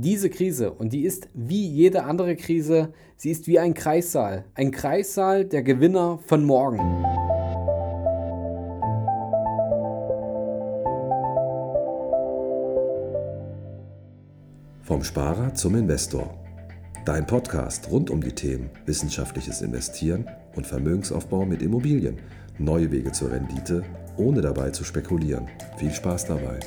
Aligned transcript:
Diese 0.00 0.30
Krise, 0.30 0.70
und 0.70 0.92
die 0.92 1.02
ist 1.02 1.28
wie 1.34 1.66
jede 1.66 2.04
andere 2.04 2.36
Krise, 2.36 2.92
sie 3.16 3.32
ist 3.32 3.48
wie 3.48 3.58
ein 3.58 3.74
Kreissaal. 3.74 4.44
Ein 4.54 4.70
Kreissaal 4.70 5.44
der 5.44 5.64
Gewinner 5.64 6.20
von 6.24 6.44
morgen. 6.44 6.78
Vom 14.82 15.02
Sparer 15.02 15.52
zum 15.54 15.74
Investor. 15.74 16.32
Dein 17.04 17.26
Podcast 17.26 17.90
rund 17.90 18.08
um 18.08 18.20
die 18.20 18.30
Themen 18.30 18.70
wissenschaftliches 18.86 19.62
Investieren 19.62 20.26
und 20.54 20.64
Vermögensaufbau 20.64 21.44
mit 21.44 21.60
Immobilien. 21.60 22.18
Neue 22.58 22.92
Wege 22.92 23.10
zur 23.10 23.32
Rendite, 23.32 23.82
ohne 24.16 24.42
dabei 24.42 24.70
zu 24.70 24.84
spekulieren. 24.84 25.48
Viel 25.76 25.90
Spaß 25.90 26.26
dabei. 26.26 26.60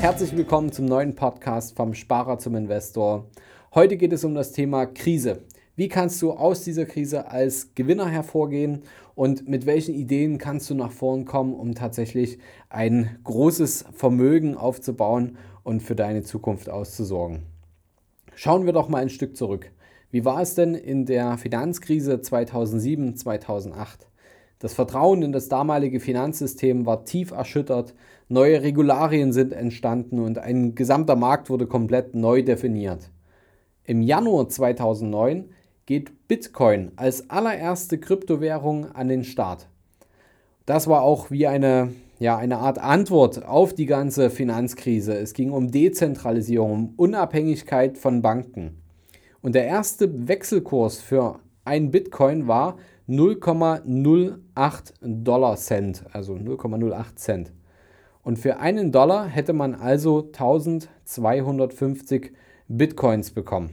Herzlich 0.00 0.34
willkommen 0.34 0.72
zum 0.72 0.86
neuen 0.86 1.14
Podcast 1.14 1.76
vom 1.76 1.92
Sparer 1.92 2.38
zum 2.38 2.54
Investor. 2.54 3.26
Heute 3.74 3.98
geht 3.98 4.14
es 4.14 4.24
um 4.24 4.34
das 4.34 4.52
Thema 4.52 4.86
Krise. 4.86 5.42
Wie 5.76 5.88
kannst 5.88 6.22
du 6.22 6.32
aus 6.32 6.64
dieser 6.64 6.86
Krise 6.86 7.30
als 7.30 7.74
Gewinner 7.74 8.08
hervorgehen 8.08 8.82
und 9.14 9.46
mit 9.46 9.66
welchen 9.66 9.94
Ideen 9.94 10.38
kannst 10.38 10.70
du 10.70 10.74
nach 10.74 10.90
vorn 10.90 11.26
kommen, 11.26 11.52
um 11.52 11.74
tatsächlich 11.74 12.38
ein 12.70 13.18
großes 13.24 13.84
Vermögen 13.92 14.56
aufzubauen 14.56 15.36
und 15.64 15.82
für 15.82 15.96
deine 15.96 16.22
Zukunft 16.22 16.70
auszusorgen? 16.70 17.42
Schauen 18.34 18.64
wir 18.64 18.72
doch 18.72 18.88
mal 18.88 19.02
ein 19.02 19.10
Stück 19.10 19.36
zurück. 19.36 19.70
Wie 20.10 20.24
war 20.24 20.40
es 20.40 20.54
denn 20.54 20.74
in 20.74 21.04
der 21.04 21.36
Finanzkrise 21.36 22.22
2007, 22.22 23.16
2008? 23.16 24.09
Das 24.60 24.74
Vertrauen 24.74 25.22
in 25.22 25.32
das 25.32 25.48
damalige 25.48 26.00
Finanzsystem 26.00 26.84
war 26.84 27.06
tief 27.06 27.30
erschüttert, 27.30 27.94
neue 28.28 28.62
Regularien 28.62 29.32
sind 29.32 29.54
entstanden 29.54 30.18
und 30.18 30.38
ein 30.38 30.74
gesamter 30.74 31.16
Markt 31.16 31.48
wurde 31.48 31.66
komplett 31.66 32.14
neu 32.14 32.42
definiert. 32.42 33.10
Im 33.84 34.02
Januar 34.02 34.50
2009 34.50 35.46
geht 35.86 36.28
Bitcoin 36.28 36.92
als 36.96 37.30
allererste 37.30 37.98
Kryptowährung 37.98 38.94
an 38.94 39.08
den 39.08 39.24
Start. 39.24 39.66
Das 40.66 40.86
war 40.86 41.02
auch 41.02 41.30
wie 41.30 41.46
eine, 41.46 41.94
ja, 42.18 42.36
eine 42.36 42.58
Art 42.58 42.78
Antwort 42.78 43.46
auf 43.46 43.72
die 43.72 43.86
ganze 43.86 44.28
Finanzkrise. 44.28 45.14
Es 45.14 45.32
ging 45.32 45.52
um 45.52 45.70
Dezentralisierung, 45.70 46.72
um 46.72 46.94
Unabhängigkeit 46.98 47.96
von 47.96 48.20
Banken. 48.20 48.76
Und 49.40 49.54
der 49.54 49.64
erste 49.64 50.28
Wechselkurs 50.28 51.00
für 51.00 51.40
ein 51.64 51.90
Bitcoin 51.90 52.46
war 52.46 52.76
0,08 53.10 54.92
Dollar 55.02 55.56
Cent, 55.56 56.04
also 56.12 56.34
0,08 56.34 57.16
Cent. 57.16 57.52
Und 58.22 58.38
für 58.38 58.60
einen 58.60 58.92
Dollar 58.92 59.26
hätte 59.26 59.52
man 59.52 59.74
also 59.74 60.26
1250 60.26 62.32
Bitcoins 62.68 63.32
bekommen. 63.32 63.70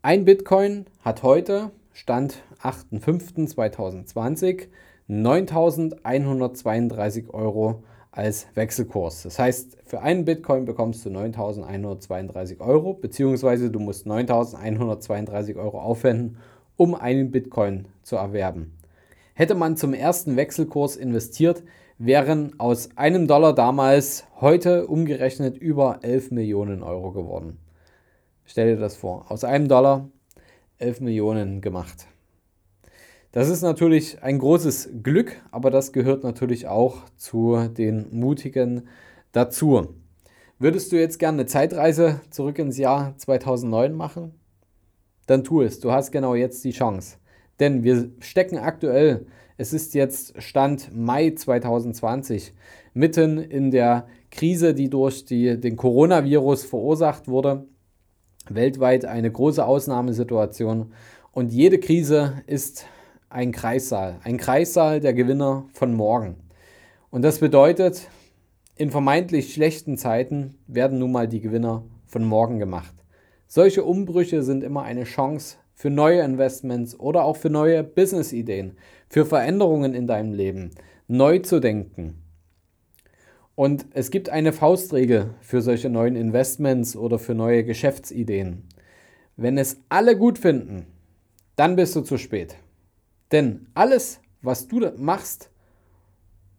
Ein 0.00 0.24
Bitcoin 0.24 0.86
hat 1.00 1.22
heute, 1.22 1.72
Stand 1.92 2.42
8.5.2020, 2.62 4.68
9.132 5.10 7.28
Euro 7.34 7.82
als 8.10 8.46
Wechselkurs. 8.54 9.24
Das 9.24 9.38
heißt, 9.38 9.76
für 9.84 10.00
einen 10.00 10.24
Bitcoin 10.24 10.64
bekommst 10.64 11.04
du 11.04 11.10
9.132 11.10 12.60
Euro, 12.60 12.94
beziehungsweise 12.94 13.70
du 13.70 13.78
musst 13.78 14.06
9.132 14.06 15.56
Euro 15.56 15.78
aufwenden, 15.80 16.38
um 16.78 16.94
einen 16.94 17.30
Bitcoin 17.30 17.88
zu 18.02 18.16
erwerben. 18.16 18.72
Hätte 19.34 19.54
man 19.54 19.76
zum 19.76 19.92
ersten 19.92 20.36
Wechselkurs 20.36 20.96
investiert, 20.96 21.62
wären 21.98 22.58
aus 22.58 22.90
einem 22.96 23.26
Dollar 23.26 23.54
damals 23.54 24.24
heute 24.40 24.86
umgerechnet 24.86 25.58
über 25.58 25.98
11 26.02 26.30
Millionen 26.30 26.82
Euro 26.82 27.12
geworden. 27.12 27.58
Stell 28.46 28.74
dir 28.74 28.80
das 28.80 28.96
vor, 28.96 29.30
aus 29.30 29.44
einem 29.44 29.68
Dollar 29.68 30.08
11 30.78 31.00
Millionen 31.00 31.60
gemacht. 31.60 32.06
Das 33.32 33.48
ist 33.48 33.62
natürlich 33.62 34.22
ein 34.22 34.38
großes 34.38 34.90
Glück, 35.02 35.36
aber 35.50 35.70
das 35.70 35.92
gehört 35.92 36.22
natürlich 36.22 36.68
auch 36.68 37.02
zu 37.16 37.68
den 37.68 38.06
Mutigen 38.10 38.88
dazu. 39.32 39.88
Würdest 40.58 40.92
du 40.92 40.96
jetzt 40.96 41.18
gerne 41.18 41.40
eine 41.40 41.46
Zeitreise 41.46 42.20
zurück 42.30 42.58
ins 42.58 42.78
Jahr 42.78 43.16
2009 43.18 43.92
machen? 43.92 44.34
Dann 45.28 45.44
tu 45.44 45.62
es. 45.62 45.78
Du 45.78 45.92
hast 45.92 46.10
genau 46.10 46.34
jetzt 46.34 46.64
die 46.64 46.72
Chance. 46.72 47.18
Denn 47.60 47.84
wir 47.84 48.10
stecken 48.20 48.58
aktuell, 48.58 49.26
es 49.56 49.72
ist 49.72 49.94
jetzt 49.94 50.40
Stand 50.42 50.90
Mai 50.96 51.30
2020, 51.30 52.54
mitten 52.94 53.38
in 53.38 53.70
der 53.70 54.06
Krise, 54.30 54.74
die 54.74 54.88
durch 54.88 55.24
die, 55.24 55.60
den 55.60 55.76
Coronavirus 55.76 56.64
verursacht 56.64 57.28
wurde. 57.28 57.66
Weltweit 58.48 59.04
eine 59.04 59.30
große 59.30 59.64
Ausnahmesituation. 59.64 60.92
Und 61.32 61.52
jede 61.52 61.78
Krise 61.78 62.42
ist 62.46 62.86
ein 63.28 63.52
Kreissaal. 63.52 64.20
Ein 64.24 64.38
Kreissaal 64.38 65.00
der 65.00 65.12
Gewinner 65.12 65.66
von 65.74 65.94
morgen. 65.94 66.36
Und 67.10 67.22
das 67.22 67.40
bedeutet, 67.40 68.08
in 68.76 68.90
vermeintlich 68.90 69.52
schlechten 69.52 69.98
Zeiten 69.98 70.54
werden 70.66 70.98
nun 70.98 71.12
mal 71.12 71.28
die 71.28 71.40
Gewinner 71.40 71.82
von 72.06 72.24
morgen 72.24 72.58
gemacht. 72.58 72.94
Solche 73.50 73.82
Umbrüche 73.82 74.42
sind 74.42 74.62
immer 74.62 74.82
eine 74.82 75.04
Chance 75.04 75.56
für 75.74 75.88
neue 75.88 76.20
Investments 76.20 77.00
oder 77.00 77.24
auch 77.24 77.38
für 77.38 77.48
neue 77.48 77.82
Business-Ideen, 77.82 78.76
für 79.08 79.24
Veränderungen 79.24 79.94
in 79.94 80.06
deinem 80.06 80.34
Leben, 80.34 80.72
neu 81.06 81.38
zu 81.38 81.58
denken. 81.58 82.22
Und 83.54 83.86
es 83.94 84.10
gibt 84.10 84.28
eine 84.28 84.52
Faustregel 84.52 85.30
für 85.40 85.62
solche 85.62 85.88
neuen 85.88 86.14
Investments 86.14 86.94
oder 86.94 87.18
für 87.18 87.34
neue 87.34 87.64
Geschäftsideen. 87.64 88.68
Wenn 89.38 89.56
es 89.56 89.80
alle 89.88 90.18
gut 90.18 90.38
finden, 90.38 90.84
dann 91.56 91.74
bist 91.74 91.96
du 91.96 92.02
zu 92.02 92.18
spät. 92.18 92.54
Denn 93.32 93.66
alles, 93.72 94.20
was 94.42 94.68
du 94.68 94.92
machst, 94.98 95.48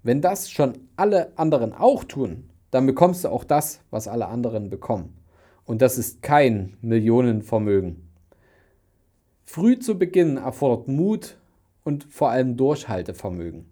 wenn 0.02 0.22
das 0.22 0.50
schon 0.50 0.74
alle 0.96 1.38
anderen 1.38 1.72
auch 1.72 2.04
tun, 2.04 2.50
dann 2.72 2.88
bekommst 2.88 3.26
du 3.26 3.30
auch 3.30 3.44
das, 3.44 3.80
was 3.92 4.08
alle 4.08 4.26
anderen 4.26 4.72
bekommen. 4.72 5.19
Und 5.70 5.84
das 5.84 6.00
ist 6.00 6.24
kein 6.24 6.78
Millionenvermögen. 6.82 8.10
Früh 9.46 9.78
zu 9.78 10.00
beginnen 10.00 10.38
erfordert 10.38 10.88
Mut 10.88 11.38
und 11.84 12.06
vor 12.06 12.32
allem 12.32 12.58
Durchhaltevermögen. 12.58 13.68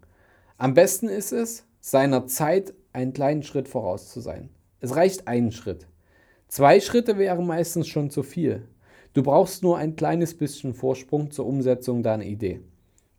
Am 0.60 0.76
besten 0.76 1.10
ist 1.10 1.32
es, 1.32 1.66
seiner 1.80 2.28
Zeit 2.28 2.76
einen 2.94 3.14
kleinen 3.14 3.42
Schritt 3.42 3.68
voraus 3.68 4.14
zu 4.14 4.20
sein. 4.20 4.50
Es 4.80 4.96
reicht 4.96 5.28
ein 5.28 5.52
Schritt. 5.52 5.88
Zwei 6.48 6.80
Schritte 6.82 7.18
wären 7.18 7.48
meistens 7.48 7.88
schon 7.88 8.12
zu 8.12 8.22
viel. 8.22 8.68
Du 9.16 9.24
brauchst 9.24 9.64
nur 9.64 9.80
ein 9.80 9.96
kleines 9.96 10.38
bisschen 10.38 10.76
Vorsprung 10.76 11.32
zur 11.32 11.48
Umsetzung 11.48 12.04
deiner 12.04 12.26
Idee. 12.26 12.62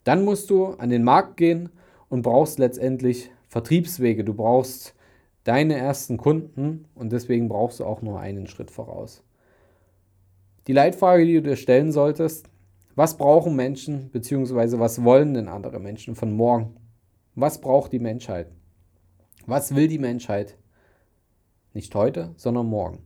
Dann 0.05 0.25
musst 0.25 0.51
du 0.51 0.67
an 0.67 0.91
den 0.91 1.03
Markt 1.03 1.37
gehen 1.37 1.71
und 2.09 2.23
brauchst 2.23 2.61
letztendlich 2.61 3.33
Vertriebswege. 3.49 4.23
Du 4.23 4.35
brauchst 4.35 4.95
deine 5.49 5.77
ersten 5.77 6.19
Kunden 6.19 6.85
und 6.95 7.11
deswegen 7.11 7.49
brauchst 7.49 7.81
du 7.81 7.87
auch 7.87 8.03
nur 8.03 8.21
einen 8.21 8.47
Schritt 8.47 8.71
voraus. 8.71 9.25
Die 10.67 10.75
Leitfrage, 10.75 11.25
die 11.25 11.35
du 11.37 11.43
dir 11.43 11.57
stellen 11.57 11.91
solltest, 11.91 12.51
was 12.95 13.17
brauchen 13.17 13.57
Menschen 13.57 14.11
bzw. 14.11 14.79
was 14.79 15.03
wollen 15.05 15.33
denn 15.33 15.49
andere 15.49 15.81
Menschen 15.81 16.15
von 16.15 16.33
morgen? 16.35 16.77
Was 17.35 17.63
braucht 17.63 17.93
die 17.93 17.99
Menschheit? 17.99 18.49
Was 19.47 19.75
will 19.75 19.89
die 19.89 19.99
Menschheit? 19.99 20.59
Nicht 21.73 21.95
heute, 21.95 22.35
sondern 22.37 22.67
morgen. 22.67 22.99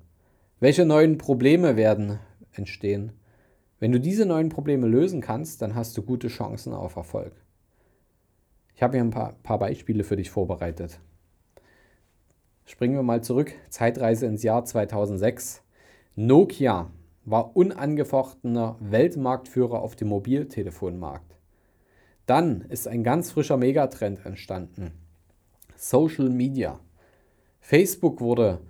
Welche 0.58 0.84
neuen 0.84 1.18
Probleme 1.18 1.76
werden 1.76 2.18
entstehen? 2.50 3.12
Wenn 3.78 3.92
du 3.92 4.00
diese 4.00 4.26
neuen 4.26 4.48
Probleme 4.48 4.88
lösen 4.88 5.20
kannst, 5.20 5.62
dann 5.62 5.76
hast 5.76 5.96
du 5.96 6.02
gute 6.02 6.26
Chancen 6.26 6.72
auf 6.72 6.96
Erfolg. 6.96 7.34
Ich 8.74 8.82
habe 8.82 8.94
hier 8.94 9.04
ein 9.04 9.10
paar, 9.10 9.34
paar 9.44 9.60
Beispiele 9.60 10.02
für 10.02 10.16
dich 10.16 10.30
vorbereitet. 10.30 10.98
Springen 12.64 12.94
wir 12.94 13.02
mal 13.02 13.22
zurück, 13.22 13.52
Zeitreise 13.68 14.26
ins 14.26 14.42
Jahr 14.42 14.64
2006. 14.64 15.62
Nokia 16.14 16.90
war 17.24 17.56
unangefochtener 17.56 18.76
Weltmarktführer 18.80 19.80
auf 19.80 19.96
dem 19.96 20.08
Mobiltelefonmarkt. 20.08 21.36
Dann 22.26 22.62
ist 22.68 22.86
ein 22.86 23.02
ganz 23.02 23.32
frischer 23.32 23.56
Megatrend 23.56 24.24
entstanden. 24.24 24.92
Social 25.76 26.28
Media. 26.28 26.78
Facebook 27.60 28.20
wurde 28.20 28.60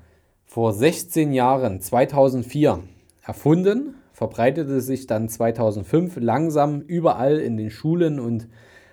vor 0.45 0.73
16 0.73 1.33
Jahren, 1.33 1.81
2004, 1.81 2.83
erfunden, 3.23 3.95
verbreitete 4.13 4.81
sich 4.81 5.07
dann 5.07 5.29
2005 5.29 6.17
langsam 6.17 6.81
überall 6.81 7.39
in 7.39 7.57
den 7.57 7.71
Schulen 7.71 8.21
und 8.21 8.49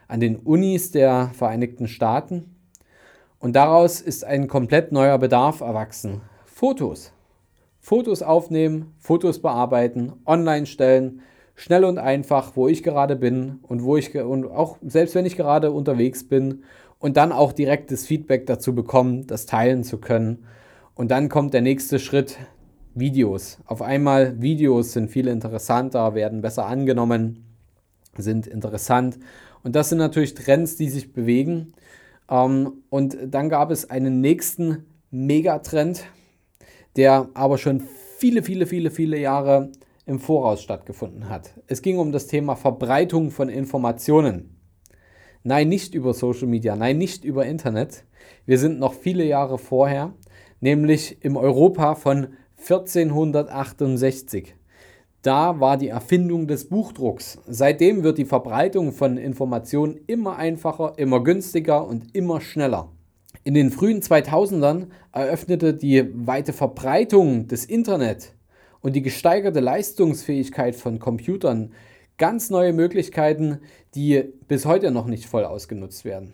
an 0.08 0.20
den 0.20 0.38
Unis 0.38 0.92
der 0.92 1.32
Vereinigten 1.34 1.88
Staaten 1.88 2.56
und 3.40 3.56
daraus 3.56 4.02
ist 4.02 4.24
ein 4.24 4.48
komplett 4.48 4.92
neuer 4.92 5.18
Bedarf 5.18 5.62
erwachsen. 5.62 6.22
Fotos. 6.46 7.14
Fotos 7.80 8.22
aufnehmen, 8.22 8.94
Fotos 9.00 9.42
bearbeiten, 9.42 10.14
online 10.26 10.66
stellen, 10.66 11.22
schnell 11.56 11.86
und 11.86 11.98
einfach, 11.98 12.56
wo 12.56 12.68
ich 12.68 12.84
gerade 12.84 13.16
bin 13.16 13.60
und 13.64 13.84
wo 13.84 13.98
ich 13.98 14.16
und 14.16 14.46
auch 14.46 14.78
selbst 14.82 15.16
wenn 15.16 15.26
ich 15.26 15.38
gerade 15.38 15.72
unterwegs 15.72 16.28
bin 16.28 16.64
und 17.00 17.18
dann 17.18 17.32
auch 17.32 17.54
direktes 17.54 18.06
Feedback 18.06 18.46
dazu 18.46 18.76
bekommen, 18.76 19.26
das 19.28 19.46
teilen 19.46 19.84
zu 19.84 19.98
können. 20.00 20.46
Und 20.96 21.12
dann 21.12 21.30
kommt 21.30 21.54
der 21.54 21.62
nächste 21.62 21.98
Schritt, 21.98 22.38
Videos. 22.94 23.60
Auf 23.66 23.82
einmal 23.82 24.42
Videos 24.42 24.94
sind 24.94 25.10
viel 25.10 25.28
interessanter, 25.28 26.14
werden 26.14 26.42
besser 26.42 26.66
angenommen, 26.66 27.46
sind 28.18 28.48
interessant. 28.48 29.18
Und 29.64 29.76
das 29.76 29.90
sind 29.90 29.98
natürlich 29.98 30.34
Trends, 30.34 30.76
die 30.76 30.90
sich 30.90 31.14
bewegen. 31.14 31.74
Ähm, 32.30 32.84
und 32.90 33.18
dann 33.26 33.50
gab 33.50 33.72
es 33.72 33.90
einen 33.90 34.22
nächsten 34.22 34.86
Megatrend, 35.12 36.06
der 36.96 37.30
aber 37.34 37.58
schon 37.58 37.84
viele, 38.18 38.44
viele, 38.44 38.66
viele, 38.66 38.92
viele 38.92 39.18
Jahre 39.18 39.72
im 40.06 40.20
Voraus 40.20 40.62
stattgefunden 40.62 41.30
hat. 41.30 41.54
Es 41.68 41.82
ging 41.82 41.98
um 41.98 42.12
das 42.12 42.28
Thema 42.28 42.56
Verbreitung 42.56 43.32
von 43.32 43.50
Informationen. 43.50 44.56
Nein, 45.44 45.70
nicht 45.70 45.96
über 45.96 46.14
Social 46.14 46.48
Media, 46.48 46.76
nein, 46.76 46.98
nicht 46.98 47.24
über 47.24 47.46
Internet. 47.46 48.04
Wir 48.46 48.58
sind 48.58 48.80
noch 48.80 48.94
viele 48.94 49.24
Jahre 49.24 49.58
vorher, 49.58 50.14
nämlich 50.60 51.24
im 51.24 51.38
Europa 51.38 51.96
von 51.96 52.34
1468. 52.58 54.56
Da 55.22 55.60
war 55.60 55.76
die 55.76 55.90
Erfindung 55.90 56.48
des 56.48 56.70
Buchdrucks. 56.70 57.40
Seitdem 57.46 58.04
wird 58.04 58.18
die 58.18 58.26
Verbreitung 58.26 58.94
von 58.94 59.18
Informationen 59.18 60.00
immer 60.08 60.38
einfacher, 60.38 60.94
immer 60.98 61.22
günstiger 61.22 61.86
und 61.86 62.16
immer 62.16 62.40
schneller. 62.40 62.90
In 63.44 63.54
den 63.54 63.70
frühen 63.70 64.02
2000ern 64.02 64.88
eröffnete 65.12 65.74
die 65.74 66.10
weite 66.14 66.54
Verbreitung 66.54 67.48
des 67.48 67.66
Internet 67.66 68.34
und 68.80 68.96
die 68.96 69.02
gesteigerte 69.02 69.60
Leistungsfähigkeit 69.60 70.76
von 70.76 71.00
Computern 71.00 71.74
ganz 72.18 72.50
neue 72.50 72.72
Möglichkeiten, 72.72 73.60
die 73.96 74.24
bis 74.48 74.66
heute 74.66 74.92
noch 74.92 75.06
nicht 75.06 75.26
voll 75.26 75.44
ausgenutzt 75.44 76.06
werden. 76.06 76.34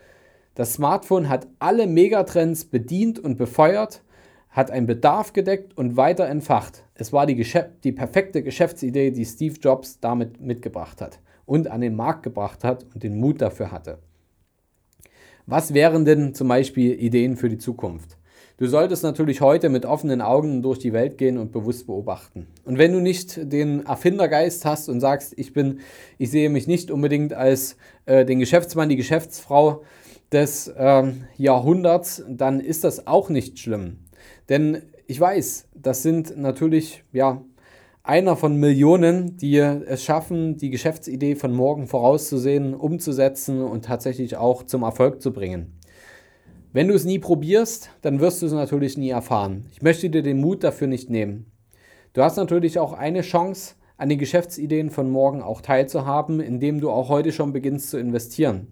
Das 0.53 0.73
Smartphone 0.73 1.29
hat 1.29 1.47
alle 1.59 1.87
Megatrends 1.87 2.65
bedient 2.65 3.17
und 3.17 3.37
befeuert 3.37 4.01
hat 4.49 4.71
einen 4.71 4.87
Bedarf 4.87 5.33
gedeckt 5.33 5.77
und 5.77 5.95
weiter 5.95 6.27
entfacht. 6.27 6.83
Es 6.95 7.13
war 7.13 7.25
die, 7.25 7.35
Geschäft, 7.35 7.69
die 7.83 7.91
perfekte 7.91 8.43
Geschäftsidee, 8.43 9.11
die 9.11 9.25
Steve 9.25 9.55
Jobs 9.59 9.99
damit 9.99 10.41
mitgebracht 10.41 11.01
hat 11.01 11.19
und 11.45 11.69
an 11.69 11.81
den 11.81 11.95
Markt 11.95 12.23
gebracht 12.23 12.63
hat 12.63 12.85
und 12.93 13.03
den 13.03 13.19
Mut 13.19 13.41
dafür 13.41 13.71
hatte. 13.71 13.99
Was 15.45 15.73
wären 15.73 16.05
denn 16.05 16.35
zum 16.35 16.47
Beispiel 16.47 16.93
Ideen 17.01 17.37
für 17.37 17.49
die 17.49 17.57
Zukunft? 17.57 18.18
Du 18.59 18.67
solltest 18.67 19.03
natürlich 19.03 19.39
heute 19.39 19.69
mit 19.69 19.85
offenen 19.85 20.19
Augen 20.19 20.61
durch 20.61 20.79
die 20.79 20.91
Welt 20.91 21.17
gehen 21.17 21.37
und 21.37 21.53
bewusst 21.53 21.87
beobachten. 21.87 22.45
Und 22.65 22.77
wenn 22.77 22.91
du 22.91 22.99
nicht 22.99 23.39
den 23.53 23.85
Erfindergeist 23.85 24.65
hast 24.65 24.89
und 24.89 24.99
sagst, 24.99 25.33
ich 25.37 25.53
bin, 25.53 25.79
ich 26.17 26.29
sehe 26.29 26.49
mich 26.49 26.67
nicht 26.67 26.91
unbedingt 26.91 27.31
als 27.31 27.77
äh, 28.05 28.25
den 28.25 28.37
Geschäftsmann, 28.39 28.89
die 28.89 28.97
Geschäftsfrau 28.97 29.83
des 30.33 30.67
äh, 30.67 31.03
Jahrhunderts, 31.37 32.21
dann 32.27 32.59
ist 32.59 32.83
das 32.83 33.07
auch 33.07 33.29
nicht 33.29 33.59
schlimm. 33.59 33.99
Denn 34.49 34.81
ich 35.07 35.21
weiß, 35.21 35.69
das 35.73 36.03
sind 36.03 36.35
natürlich 36.35 37.05
ja 37.13 37.41
einer 38.03 38.35
von 38.35 38.57
Millionen, 38.57 39.37
die 39.37 39.55
es 39.55 40.03
schaffen, 40.03 40.57
die 40.57 40.69
Geschäftsidee 40.69 41.35
von 41.35 41.53
morgen 41.53 41.87
vorauszusehen, 41.87 42.73
umzusetzen 42.73 43.61
und 43.61 43.85
tatsächlich 43.85 44.35
auch 44.35 44.63
zum 44.63 44.83
Erfolg 44.83 45.21
zu 45.21 45.31
bringen. 45.31 45.78
Wenn 46.71 46.87
du 46.87 46.93
es 46.93 47.03
nie 47.03 47.17
probierst, 47.17 47.89
dann 48.03 48.19
wirst 48.19 48.43
du 48.43 48.45
es 48.45 48.51
natürlich 48.51 48.95
nie 48.95 49.09
erfahren. 49.09 49.65
Ich 49.71 49.81
möchte 49.81 50.07
dir 50.11 50.21
den 50.21 50.39
Mut 50.39 50.63
dafür 50.63 50.85
nicht 50.85 51.09
nehmen. 51.09 51.51
Du 52.13 52.21
hast 52.21 52.37
natürlich 52.37 52.77
auch 52.77 52.93
eine 52.93 53.21
Chance, 53.21 53.73
an 53.97 54.07
den 54.07 54.19
Geschäftsideen 54.19 54.91
von 54.91 55.09
morgen 55.09 55.41
auch 55.41 55.61
teilzuhaben, 55.61 56.39
indem 56.39 56.79
du 56.79 56.91
auch 56.91 57.09
heute 57.09 57.31
schon 57.31 57.53
beginnst 57.53 57.89
zu 57.89 57.97
investieren. 57.97 58.67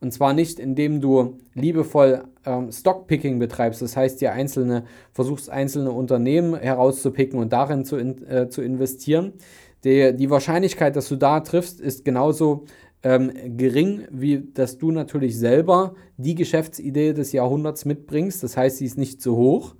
Und 0.00 0.12
zwar 0.12 0.34
nicht, 0.34 0.60
indem 0.60 1.00
du 1.00 1.38
liebevoll 1.54 2.24
ähm, 2.46 2.70
Stockpicking 2.70 3.40
betreibst, 3.40 3.82
das 3.82 3.96
heißt, 3.96 4.20
dir 4.20 4.32
einzelne, 4.32 4.84
versuchst 5.12 5.50
einzelne 5.50 5.90
Unternehmen 5.90 6.54
herauszupicken 6.54 7.40
und 7.40 7.52
darin 7.52 7.84
zu, 7.84 7.96
in, 7.96 8.24
äh, 8.26 8.48
zu 8.48 8.62
investieren. 8.62 9.32
Die, 9.84 10.14
die 10.14 10.30
Wahrscheinlichkeit, 10.30 10.94
dass 10.94 11.08
du 11.08 11.16
da 11.16 11.40
triffst, 11.40 11.80
ist 11.80 12.04
genauso 12.04 12.64
ähm, 13.02 13.32
gering, 13.56 14.06
wie 14.10 14.42
dass 14.54 14.78
du 14.78 14.90
natürlich 14.90 15.38
selber 15.38 15.94
die 16.16 16.34
Geschäftsidee 16.34 17.12
des 17.12 17.32
Jahrhunderts 17.32 17.84
mitbringst. 17.84 18.42
Das 18.42 18.56
heißt, 18.56 18.78
sie 18.78 18.86
ist 18.86 18.98
nicht 18.98 19.22
so 19.22 19.36
hoch. 19.36 19.74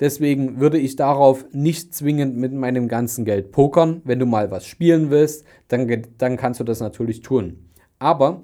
Deswegen 0.00 0.58
würde 0.58 0.78
ich 0.78 0.96
darauf 0.96 1.44
nicht 1.52 1.94
zwingend 1.94 2.36
mit 2.36 2.52
meinem 2.52 2.88
ganzen 2.88 3.24
Geld 3.24 3.52
pokern. 3.52 4.00
Wenn 4.04 4.18
du 4.18 4.26
mal 4.26 4.50
was 4.50 4.66
spielen 4.66 5.10
willst, 5.10 5.44
dann, 5.68 6.06
dann 6.18 6.36
kannst 6.36 6.60
du 6.60 6.64
das 6.64 6.80
natürlich 6.80 7.20
tun. 7.20 7.70
Aber 7.98 8.42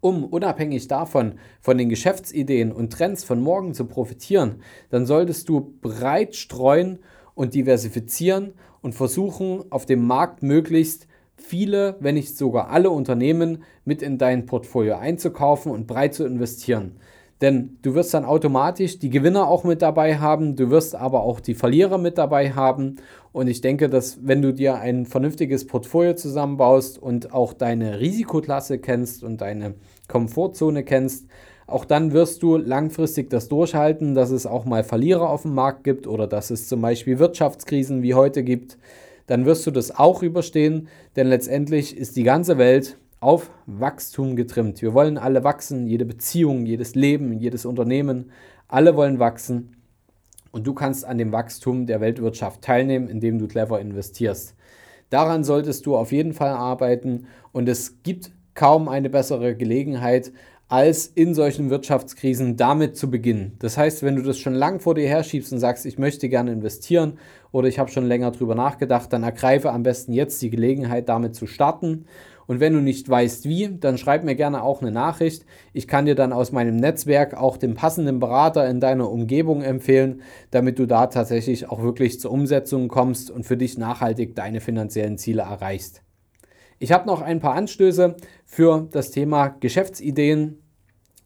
um 0.00 0.24
unabhängig 0.24 0.88
davon 0.88 1.34
von 1.60 1.76
den 1.76 1.90
Geschäftsideen 1.90 2.72
und 2.72 2.92
Trends 2.92 3.24
von 3.24 3.42
morgen 3.42 3.74
zu 3.74 3.84
profitieren, 3.84 4.62
dann 4.88 5.04
solltest 5.04 5.48
du 5.48 5.74
breit 5.82 6.34
streuen 6.34 7.00
und 7.34 7.54
diversifizieren 7.54 8.54
und 8.80 8.94
versuchen, 8.94 9.64
auf 9.70 9.84
dem 9.84 10.06
Markt 10.06 10.42
möglichst 10.42 11.06
viele, 11.42 11.96
wenn 12.00 12.14
nicht 12.14 12.36
sogar 12.36 12.70
alle 12.70 12.90
Unternehmen 12.90 13.62
mit 13.84 14.02
in 14.02 14.18
dein 14.18 14.46
Portfolio 14.46 14.96
einzukaufen 14.96 15.72
und 15.72 15.86
breit 15.86 16.14
zu 16.14 16.24
investieren. 16.24 16.96
Denn 17.40 17.78
du 17.80 17.94
wirst 17.94 18.12
dann 18.12 18.26
automatisch 18.26 18.98
die 18.98 19.08
Gewinner 19.08 19.48
auch 19.48 19.64
mit 19.64 19.80
dabei 19.80 20.18
haben, 20.18 20.56
du 20.56 20.68
wirst 20.70 20.94
aber 20.94 21.22
auch 21.22 21.40
die 21.40 21.54
Verlierer 21.54 21.96
mit 21.96 22.18
dabei 22.18 22.52
haben. 22.52 22.96
Und 23.32 23.48
ich 23.48 23.62
denke, 23.62 23.88
dass 23.88 24.18
wenn 24.26 24.42
du 24.42 24.52
dir 24.52 24.76
ein 24.76 25.06
vernünftiges 25.06 25.66
Portfolio 25.66 26.14
zusammenbaust 26.14 26.98
und 27.00 27.32
auch 27.32 27.54
deine 27.54 27.98
Risikoklasse 27.98 28.78
kennst 28.78 29.24
und 29.24 29.40
deine 29.40 29.74
Komfortzone 30.08 30.84
kennst, 30.84 31.28
auch 31.66 31.84
dann 31.84 32.12
wirst 32.12 32.42
du 32.42 32.56
langfristig 32.56 33.30
das 33.30 33.48
durchhalten, 33.48 34.14
dass 34.14 34.30
es 34.30 34.44
auch 34.44 34.64
mal 34.64 34.82
Verlierer 34.82 35.30
auf 35.30 35.42
dem 35.42 35.54
Markt 35.54 35.84
gibt 35.84 36.06
oder 36.06 36.26
dass 36.26 36.50
es 36.50 36.68
zum 36.68 36.82
Beispiel 36.82 37.18
Wirtschaftskrisen 37.18 38.02
wie 38.02 38.14
heute 38.14 38.42
gibt. 38.42 38.76
Dann 39.30 39.46
wirst 39.46 39.64
du 39.64 39.70
das 39.70 39.96
auch 39.96 40.24
überstehen, 40.24 40.88
denn 41.14 41.28
letztendlich 41.28 41.96
ist 41.96 42.16
die 42.16 42.24
ganze 42.24 42.58
Welt 42.58 42.98
auf 43.20 43.52
Wachstum 43.66 44.34
getrimmt. 44.34 44.82
Wir 44.82 44.92
wollen 44.92 45.18
alle 45.18 45.44
wachsen, 45.44 45.86
jede 45.86 46.04
Beziehung, 46.04 46.66
jedes 46.66 46.96
Leben, 46.96 47.32
jedes 47.38 47.64
Unternehmen, 47.64 48.32
alle 48.66 48.96
wollen 48.96 49.20
wachsen. 49.20 49.76
Und 50.50 50.66
du 50.66 50.74
kannst 50.74 51.04
an 51.04 51.16
dem 51.16 51.30
Wachstum 51.30 51.86
der 51.86 52.00
Weltwirtschaft 52.00 52.62
teilnehmen, 52.62 53.06
indem 53.06 53.38
du 53.38 53.46
clever 53.46 53.80
investierst. 53.80 54.56
Daran 55.10 55.44
solltest 55.44 55.86
du 55.86 55.96
auf 55.96 56.10
jeden 56.10 56.32
Fall 56.32 56.50
arbeiten 56.50 57.28
und 57.52 57.68
es 57.68 58.02
gibt 58.02 58.32
kaum 58.54 58.88
eine 58.88 59.10
bessere 59.10 59.54
Gelegenheit, 59.54 60.32
als 60.70 61.08
in 61.08 61.34
solchen 61.34 61.68
Wirtschaftskrisen 61.68 62.56
damit 62.56 62.96
zu 62.96 63.10
beginnen. 63.10 63.56
Das 63.58 63.76
heißt, 63.76 64.04
wenn 64.04 64.14
du 64.14 64.22
das 64.22 64.38
schon 64.38 64.54
lang 64.54 64.78
vor 64.78 64.94
dir 64.94 65.08
herschiebst 65.08 65.52
und 65.52 65.58
sagst, 65.58 65.84
ich 65.84 65.98
möchte 65.98 66.28
gerne 66.28 66.52
investieren 66.52 67.18
oder 67.50 67.66
ich 67.66 67.80
habe 67.80 67.90
schon 67.90 68.06
länger 68.06 68.30
drüber 68.30 68.54
nachgedacht, 68.54 69.12
dann 69.12 69.24
ergreife 69.24 69.72
am 69.72 69.82
besten 69.82 70.12
jetzt 70.12 70.40
die 70.40 70.48
Gelegenheit, 70.48 71.08
damit 71.08 71.34
zu 71.34 71.48
starten 71.48 72.06
Und 72.46 72.60
wenn 72.60 72.72
du 72.72 72.80
nicht 72.80 73.08
weißt 73.08 73.48
wie, 73.48 73.78
dann 73.78 73.98
schreib 73.98 74.22
mir 74.22 74.36
gerne 74.36 74.62
auch 74.62 74.80
eine 74.80 74.92
Nachricht. 74.92 75.44
Ich 75.72 75.88
kann 75.88 76.06
dir 76.06 76.14
dann 76.14 76.32
aus 76.32 76.52
meinem 76.52 76.76
Netzwerk 76.76 77.34
auch 77.34 77.56
den 77.56 77.74
passenden 77.74 78.20
Berater 78.20 78.68
in 78.68 78.80
deiner 78.80 79.10
Umgebung 79.10 79.62
empfehlen, 79.62 80.22
damit 80.52 80.78
du 80.78 80.86
da 80.86 81.06
tatsächlich 81.08 81.68
auch 81.68 81.82
wirklich 81.82 82.20
zur 82.20 82.30
Umsetzung 82.30 82.88
kommst 82.88 83.30
und 83.30 83.44
für 83.44 83.56
dich 83.56 83.76
nachhaltig 83.76 84.36
deine 84.36 84.60
finanziellen 84.60 85.18
Ziele 85.18 85.42
erreichst. 85.42 86.02
Ich 86.82 86.92
habe 86.92 87.06
noch 87.06 87.20
ein 87.20 87.40
paar 87.40 87.56
Anstöße 87.56 88.16
für 88.46 88.88
das 88.90 89.10
Thema 89.10 89.48
Geschäftsideen. 89.48 90.62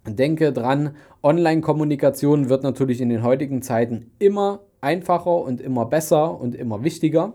Denke 0.05 0.53
dran, 0.53 0.97
Online-Kommunikation 1.23 2.49
wird 2.49 2.65
natürlich 2.65 3.01
in 3.01 3.09
den 3.09 3.23
heutigen 3.23 3.63
Zeiten 3.63 4.11
immer 4.19 4.63
einfacher 4.81 5.37
und 5.37 5.61
immer 5.61 5.87
besser 5.87 6.41
und 6.41 6.57
immer 6.57 6.83
wichtiger. 6.83 7.35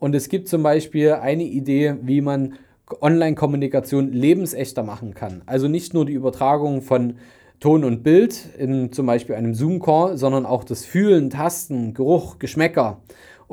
Und 0.00 0.16
es 0.16 0.28
gibt 0.28 0.48
zum 0.48 0.64
Beispiel 0.64 1.12
eine 1.12 1.44
Idee, 1.44 1.94
wie 2.02 2.20
man 2.20 2.54
Online-Kommunikation 3.00 4.10
lebensechter 4.10 4.82
machen 4.82 5.14
kann. 5.14 5.42
Also 5.46 5.68
nicht 5.68 5.94
nur 5.94 6.04
die 6.04 6.14
Übertragung 6.14 6.82
von 6.82 7.14
Ton 7.60 7.84
und 7.84 8.02
Bild 8.02 8.44
in 8.58 8.90
zum 8.90 9.06
Beispiel 9.06 9.36
einem 9.36 9.54
Zoom-Call, 9.54 10.16
sondern 10.16 10.46
auch 10.46 10.64
das 10.64 10.84
Fühlen, 10.84 11.30
Tasten, 11.30 11.94
Geruch, 11.94 12.40
Geschmäcker. 12.40 13.02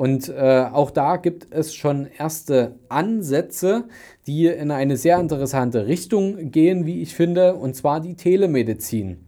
Und 0.00 0.30
äh, 0.30 0.64
auch 0.72 0.90
da 0.90 1.18
gibt 1.18 1.48
es 1.50 1.74
schon 1.74 2.08
erste 2.18 2.76
Ansätze, 2.88 3.84
die 4.26 4.46
in 4.46 4.70
eine 4.70 4.96
sehr 4.96 5.20
interessante 5.20 5.88
Richtung 5.88 6.50
gehen, 6.50 6.86
wie 6.86 7.02
ich 7.02 7.14
finde, 7.14 7.54
und 7.56 7.76
zwar 7.76 8.00
die 8.00 8.14
Telemedizin. 8.14 9.18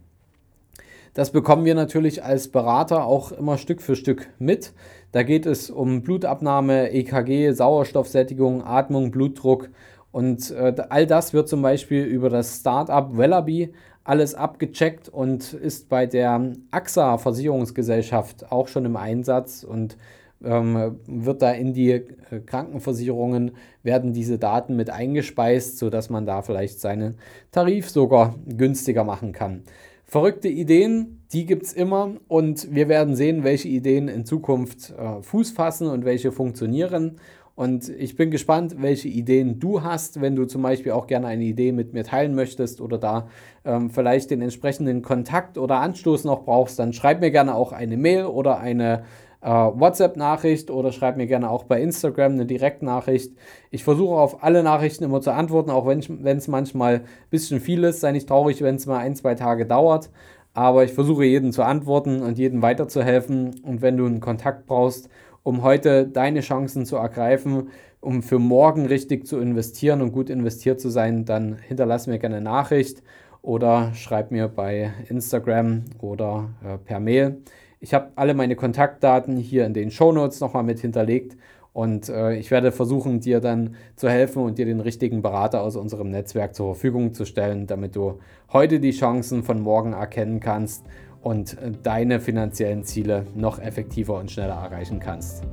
Das 1.13 1.29
bekommen 1.29 1.63
wir 1.65 1.75
natürlich 1.75 2.23
als 2.23 2.47
Berater 2.47 3.05
auch 3.05 3.31
immer 3.31 3.59
Stück 3.59 3.83
für 3.83 3.95
Stück 3.95 4.29
mit. 4.39 4.73
Da 5.11 5.21
geht 5.21 5.45
es 5.45 5.69
um 5.69 6.01
Blutabnahme, 6.01 6.89
EKG, 6.89 7.51
Sauerstoffsättigung, 7.51 8.63
Atmung, 8.63 9.11
Blutdruck 9.11 9.69
und 10.11 10.49
äh, 10.49 10.73
all 10.89 11.05
das 11.05 11.33
wird 11.33 11.49
zum 11.49 11.61
Beispiel 11.61 12.03
über 12.03 12.31
das 12.31 12.61
Startup 12.61 13.15
Wellaby 13.15 13.75
alles 14.05 14.33
abgecheckt 14.33 15.07
und 15.07 15.53
ist 15.53 15.87
bei 15.87 16.07
der 16.07 16.53
AXA 16.71 17.19
Versicherungsgesellschaft 17.19 18.51
auch 18.51 18.67
schon 18.67 18.85
im 18.85 18.95
Einsatz 18.95 19.63
und 19.63 19.97
ähm, 20.43 20.99
wird 21.07 21.41
da 21.41 21.51
in 21.51 21.73
die 21.73 21.91
äh, 21.91 22.03
Krankenversicherungen, 22.45 23.51
werden 23.83 24.13
diese 24.13 24.37
Daten 24.37 24.75
mit 24.75 24.89
eingespeist, 24.89 25.77
sodass 25.77 26.09
man 26.09 26.25
da 26.25 26.41
vielleicht 26.41 26.79
seinen 26.79 27.15
Tarif 27.51 27.89
sogar 27.89 28.35
günstiger 28.47 29.03
machen 29.03 29.31
kann. 29.31 29.63
Verrückte 30.05 30.47
Ideen, 30.47 31.23
die 31.31 31.45
gibt 31.45 31.63
es 31.63 31.73
immer 31.73 32.11
und 32.27 32.73
wir 32.73 32.87
werden 32.87 33.15
sehen, 33.15 33.43
welche 33.43 33.67
Ideen 33.67 34.07
in 34.07 34.25
Zukunft 34.25 34.91
äh, 34.91 35.21
Fuß 35.21 35.51
fassen 35.51 35.87
und 35.87 36.05
welche 36.05 36.31
funktionieren. 36.31 37.17
Und 37.55 37.87
ich 37.89 38.15
bin 38.15 38.31
gespannt, 38.31 38.75
welche 38.79 39.07
Ideen 39.07 39.59
du 39.59 39.83
hast, 39.83 40.21
wenn 40.21 40.35
du 40.35 40.45
zum 40.45 40.63
Beispiel 40.63 40.91
auch 40.91 41.05
gerne 41.05 41.27
eine 41.27 41.43
Idee 41.43 41.71
mit 41.71 41.93
mir 41.93 42.03
teilen 42.03 42.33
möchtest 42.33 42.81
oder 42.81 42.97
da 42.97 43.27
ähm, 43.63 43.91
vielleicht 43.91 44.31
den 44.31 44.41
entsprechenden 44.41 45.03
Kontakt 45.03 45.59
oder 45.59 45.79
Anstoß 45.79 46.23
noch 46.25 46.45
brauchst, 46.45 46.79
dann 46.79 46.93
schreib 46.93 47.19
mir 47.19 47.29
gerne 47.29 47.53
auch 47.53 47.71
eine 47.71 47.95
Mail 47.95 48.25
oder 48.25 48.59
eine 48.59 49.03
äh, 49.43 49.49
WhatsApp-Nachricht 49.49 50.71
oder 50.71 50.91
schreib 50.91 51.17
mir 51.17 51.27
gerne 51.27 51.49
auch 51.49 51.65
bei 51.65 51.81
Instagram 51.81 52.33
eine 52.33 52.45
Direktnachricht. 52.45 53.33
Ich 53.71 53.83
versuche 53.83 54.15
auf 54.15 54.43
alle 54.43 54.63
Nachrichten 54.63 55.03
immer 55.03 55.21
zu 55.21 55.31
antworten, 55.31 55.69
auch 55.69 55.85
wenn 55.85 55.99
es 55.99 56.47
manchmal 56.47 56.95
ein 56.95 57.03
bisschen 57.29 57.59
viel 57.59 57.83
ist. 57.83 57.99
Sei 57.99 58.11
nicht 58.11 58.29
traurig, 58.29 58.61
wenn 58.61 58.75
es 58.75 58.85
mal 58.85 58.99
ein, 58.99 59.15
zwei 59.15 59.35
Tage 59.35 59.65
dauert. 59.65 60.09
Aber 60.53 60.83
ich 60.83 60.93
versuche 60.93 61.25
jeden 61.25 61.51
zu 61.51 61.63
antworten 61.63 62.21
und 62.21 62.37
jedem 62.37 62.61
weiterzuhelfen. 62.61 63.59
Und 63.63 63.81
wenn 63.81 63.97
du 63.97 64.05
einen 64.05 64.19
Kontakt 64.19 64.65
brauchst, 64.65 65.09
um 65.41 65.61
heute 65.61 66.07
deine 66.07 66.39
Chancen 66.39 66.85
zu 66.85 66.95
ergreifen, 66.95 67.69
um 67.99 68.21
für 68.21 68.39
morgen 68.39 68.85
richtig 68.85 69.27
zu 69.27 69.39
investieren 69.39 70.01
und 70.01 70.11
gut 70.11 70.29
investiert 70.29 70.79
zu 70.79 70.89
sein, 70.89 71.25
dann 71.25 71.57
hinterlass 71.57 72.07
mir 72.07 72.19
gerne 72.19 72.37
eine 72.37 72.45
Nachricht 72.45 73.01
oder 73.41 73.93
schreib 73.93 74.31
mir 74.31 74.47
bei 74.47 74.93
Instagram 75.09 75.83
oder 75.99 76.49
äh, 76.63 76.77
per 76.77 76.99
Mail. 76.99 77.41
Ich 77.83 77.93
habe 77.93 78.13
alle 78.15 78.33
meine 78.33 78.55
Kontaktdaten 78.55 79.35
hier 79.35 79.65
in 79.65 79.73
den 79.73 79.91
Show 79.91 80.13
Notes 80.13 80.39
nochmal 80.39 80.63
mit 80.63 80.79
hinterlegt 80.79 81.35
und 81.73 82.07
äh, 82.07 82.37
ich 82.37 82.49
werde 82.49 82.71
versuchen, 82.71 83.19
dir 83.19 83.41
dann 83.41 83.75
zu 83.97 84.07
helfen 84.07 84.41
und 84.41 84.57
dir 84.57 84.65
den 84.65 84.79
richtigen 84.79 85.21
Berater 85.21 85.61
aus 85.61 85.75
unserem 85.75 86.09
Netzwerk 86.09 86.55
zur 86.55 86.75
Verfügung 86.75 87.13
zu 87.13 87.25
stellen, 87.25 87.67
damit 87.67 87.97
du 87.97 88.19
heute 88.53 88.79
die 88.79 88.91
Chancen 88.91 89.43
von 89.43 89.59
morgen 89.59 89.91
erkennen 89.91 90.39
kannst 90.39 90.85
und 91.21 91.57
äh, 91.57 91.73
deine 91.83 92.21
finanziellen 92.21 92.85
Ziele 92.85 93.27
noch 93.35 93.59
effektiver 93.59 94.17
und 94.17 94.31
schneller 94.31 94.53
erreichen 94.53 95.01
kannst. 95.01 95.43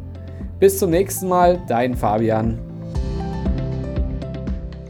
Bis 0.60 0.78
zum 0.78 0.90
nächsten 0.90 1.26
Mal, 1.26 1.60
dein 1.66 1.96
Fabian. 1.96 2.60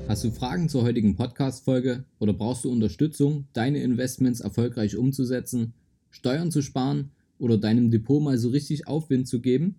Hast 0.08 0.24
du 0.24 0.30
Fragen 0.30 0.68
zur 0.68 0.82
heutigen 0.82 1.16
Podcast-Folge 1.16 2.04
oder 2.18 2.34
brauchst 2.34 2.66
du 2.66 2.70
Unterstützung, 2.70 3.46
deine 3.54 3.78
Investments 3.78 4.40
erfolgreich 4.40 4.98
umzusetzen, 4.98 5.72
Steuern 6.10 6.50
zu 6.50 6.60
sparen 6.60 7.12
oder 7.40 7.58
deinem 7.58 7.90
Depot 7.90 8.22
mal 8.22 8.38
so 8.38 8.50
richtig 8.50 8.86
Aufwind 8.86 9.26
zu 9.26 9.40
geben? 9.40 9.76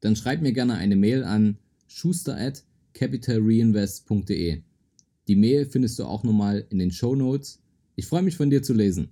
Dann 0.00 0.16
schreib 0.16 0.42
mir 0.42 0.52
gerne 0.52 0.74
eine 0.74 0.96
Mail 0.96 1.24
an 1.24 1.58
schuster 1.86 2.36
at 2.36 2.64
capitalreinvest.de. 2.94 4.62
Die 5.28 5.36
Mail 5.36 5.66
findest 5.66 5.98
du 5.98 6.04
auch 6.04 6.24
nochmal 6.24 6.66
in 6.70 6.78
den 6.78 6.90
Show 6.90 7.14
Notes. 7.14 7.60
Ich 7.96 8.06
freue 8.06 8.22
mich 8.22 8.36
von 8.36 8.50
dir 8.50 8.62
zu 8.62 8.74
lesen. 8.74 9.10